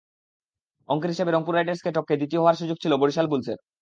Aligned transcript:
অঙ্কের 0.89 1.11
হিসেবে 1.13 1.31
রংপুর 1.31 1.53
রাইডার্সকে 1.55 1.89
টপকে 1.95 2.15
দ্বিতীয় 2.17 2.39
হওয়ার 2.41 2.59
সুযোগ 2.61 2.77
ছিল 2.83 2.93
বরিশাল 3.01 3.27
বুলসের। 3.31 3.57